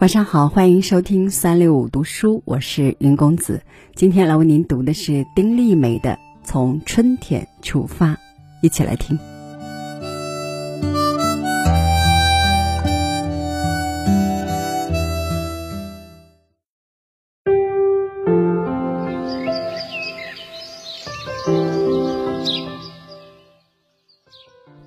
[0.00, 3.60] 晚上好，欢迎收听三六五读书，我是云公子。
[3.96, 6.12] 今天来为您读的是丁立美的
[6.44, 8.12] 《从春天出发》，
[8.62, 9.18] 一起来听。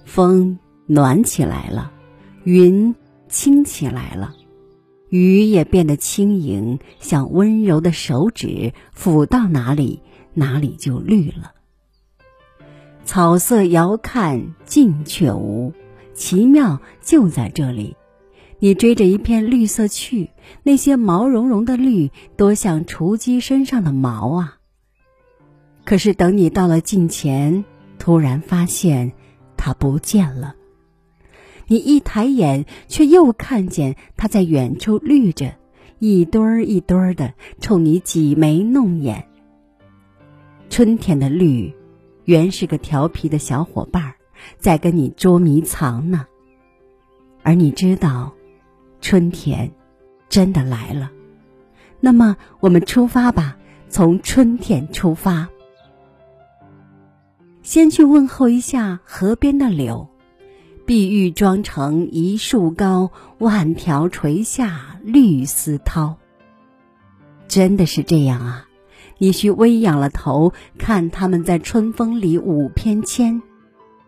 [0.06, 0.58] 风
[0.88, 1.92] 暖起来了，
[2.46, 2.96] 云
[3.28, 4.34] 轻起来了。
[5.12, 10.02] 雨也变得轻盈，像温柔的手指，抚到哪里，
[10.34, 11.52] 哪里就绿了。
[13.04, 15.74] 草色遥看近却无，
[16.14, 17.98] 奇妙就在这里。
[18.60, 20.30] 你追着一片绿色去，
[20.64, 24.60] 那些毛茸茸的绿，多像雏鸡身上的毛啊！
[25.84, 27.66] 可是等你到了近前，
[28.00, 29.12] 突然发现
[29.58, 30.56] 它不见了。
[31.72, 35.54] 你一抬眼，却又看见它在远处绿着，
[36.00, 39.30] 一堆儿一堆儿的冲你挤眉弄眼。
[40.70, 41.74] 春天的绿，
[42.26, 44.16] 原是个调皮的小伙伴，
[44.58, 46.26] 在跟你捉迷藏呢。
[47.42, 48.34] 而你知道，
[49.00, 49.72] 春天
[50.28, 51.10] 真的来了。
[52.02, 53.56] 那么，我们出发吧，
[53.88, 55.48] 从春天出发。
[57.62, 60.11] 先去问候一下河边的柳。
[60.86, 66.16] 碧玉妆成一树高，万条垂下绿丝绦。
[67.48, 68.68] 真的是这样啊！
[69.18, 73.42] 你需微仰了头，看他们在春风里舞翩跹。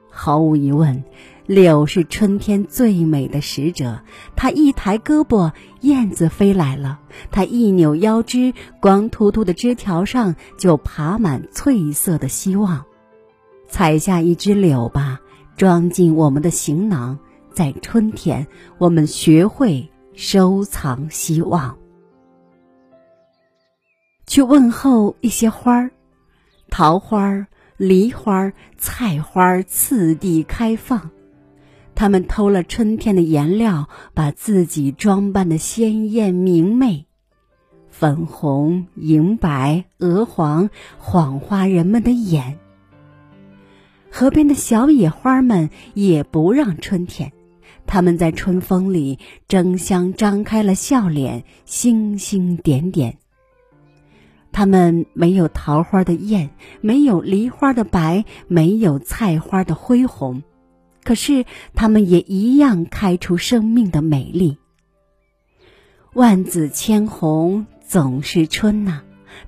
[0.09, 1.03] 毫无疑问，
[1.45, 4.01] 柳是春天最美的使者。
[4.35, 5.51] 它一抬胳膊，
[5.81, 6.97] 燕子飞来了；
[7.31, 12.85] 它一扭腰肢，光秃秃的枝条上就爬满翠色的希望。
[13.67, 15.19] 采下一枝柳吧。
[15.55, 17.19] 装进我们的行囊，
[17.51, 21.77] 在春天，我们学会收藏希望。
[24.25, 25.91] 去问候一些花儿，
[26.69, 27.47] 桃花、
[27.77, 31.11] 梨花、菜花次第开放，
[31.93, 37.05] 它们偷了春天的颜料，把自己装扮的鲜艳明媚，
[37.91, 42.59] 粉红、银白、鹅黄，晃花人们的眼。
[44.15, 47.31] 河边的小野花们也不让春天，
[47.87, 53.17] 它们在春风里争相张开了笑脸，星星点点。
[54.51, 60.43] 它们没有桃花的艳，没有梨花的白，没有菜花的恢宏，
[61.03, 64.59] 可是它们也一样开出生命的美丽。
[66.13, 69.01] 万紫千红总是春呐，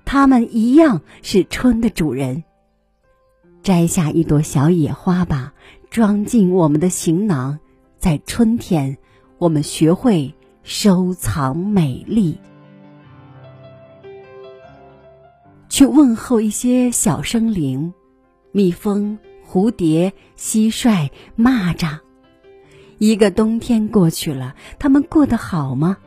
[0.06, 2.44] 它们一样是春的主人。
[3.66, 5.52] 摘下一朵小野花吧，
[5.90, 7.58] 装进我们的行囊。
[7.98, 9.00] 在春天，
[9.40, 12.38] 我们学会收藏美丽。
[15.68, 17.92] 去问候一些小生灵，
[18.52, 19.18] 蜜蜂、
[19.50, 21.98] 蝴蝶、蟋蟀、蚂蚱。
[23.00, 25.98] 一个冬天过去了，他们过得好吗？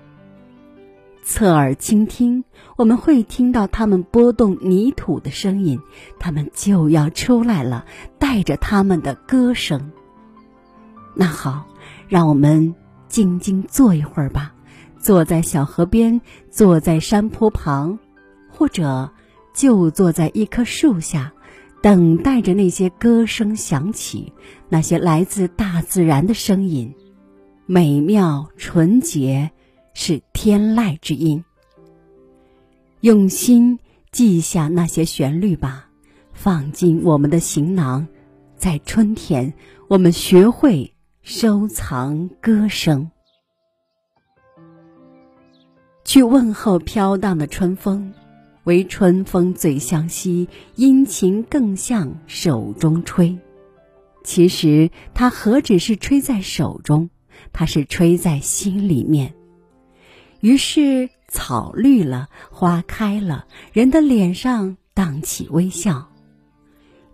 [1.31, 2.43] 侧耳倾听，
[2.79, 5.79] 我们会听到它们拨动泥土的声音，
[6.19, 7.85] 它们就要出来了，
[8.19, 9.93] 带着他们的歌声。
[11.15, 11.67] 那好，
[12.09, 12.75] 让我们
[13.09, 14.55] 静静坐一会儿吧，
[14.99, 16.19] 坐在小河边，
[16.51, 17.99] 坐在山坡旁，
[18.49, 19.11] 或者
[19.53, 21.31] 就坐在一棵树下，
[21.83, 24.33] 等待着那些歌声响起，
[24.71, 26.95] 那些来自大自然的声音，
[27.67, 29.51] 美妙纯洁。
[30.01, 31.45] 是天籁之音。
[33.01, 33.81] 用心
[34.13, 35.91] 记下那些旋律吧，
[36.33, 38.07] 放进我们的行囊。
[38.57, 39.55] 在春天，
[39.89, 43.11] 我们学会收藏歌声。
[46.05, 48.15] 去问候飘荡的春风，
[48.63, 53.37] 唯春风最相惜，殷勤更向手中吹。
[54.23, 57.11] 其实它何止是吹在手中，
[57.53, 59.35] 它是吹在心里面。
[60.41, 66.11] 于是草绿了，花开了，人的脸上荡起微笑。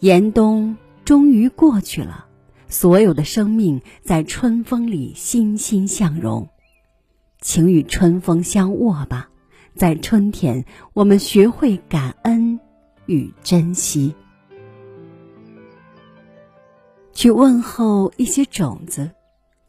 [0.00, 2.26] 严冬终于过去了，
[2.68, 6.48] 所有的生命在春风里欣欣向荣。
[7.40, 9.30] 请与春风相握吧，
[9.74, 12.60] 在春天，我们学会感恩
[13.06, 14.14] 与珍惜。
[17.14, 19.12] 去问候一些种子，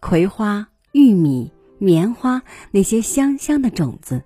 [0.02, 1.52] 葵花、玉米。
[1.86, 2.42] 棉花
[2.72, 4.24] 那些香香的种子，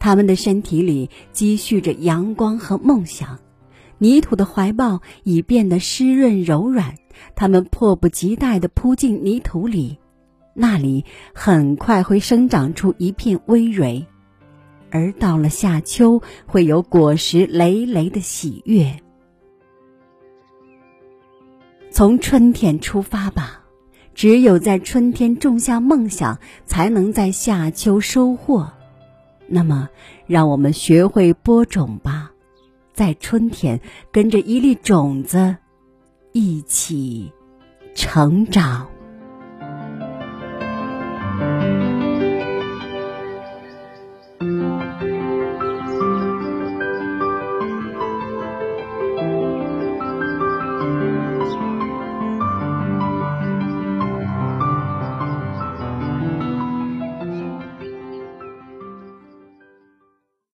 [0.00, 3.38] 它们的身体里积蓄着阳光和梦想。
[3.98, 6.96] 泥土的怀抱已变得湿润柔软，
[7.34, 9.98] 它们迫不及待地扑进泥土里。
[10.54, 11.04] 那里
[11.34, 14.06] 很快会生长出一片葳蕤，
[14.90, 18.98] 而到了夏秋，会有果实累累的喜悦。
[21.90, 23.57] 从春天出发吧，
[24.18, 28.72] 只有在春天种下梦想，才能在夏秋收获。
[29.46, 29.90] 那么，
[30.26, 32.32] 让我们学会播种吧，
[32.92, 33.80] 在春天
[34.10, 35.54] 跟着一粒种子
[36.32, 37.30] 一起
[37.94, 38.88] 成长。